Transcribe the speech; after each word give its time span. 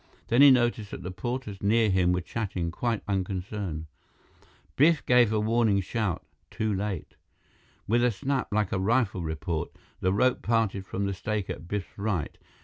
Then 0.29 0.41
he 0.41 0.49
noticed 0.49 0.89
that 0.89 1.03
the 1.03 1.11
porters 1.11 1.61
near 1.61 1.91
him 1.91 2.11
were 2.11 2.21
chatting, 2.21 2.71
quite 2.71 3.03
unconcerned. 3.07 3.85
Biff 4.75 5.05
gave 5.05 5.31
a 5.31 5.39
warning 5.39 5.79
shout, 5.79 6.25
too 6.49 6.73
late. 6.73 7.15
With 7.87 8.03
a 8.03 8.09
snap 8.09 8.47
like 8.51 8.71
a 8.71 8.79
rifle 8.79 9.21
report, 9.21 9.71
the 9.99 10.11
rope 10.11 10.41
parted 10.41 10.87
from 10.87 11.05
the 11.05 11.13
stake 11.13 11.51
at 11.51 11.67
Biff's 11.67 11.99
right. 11.99 12.35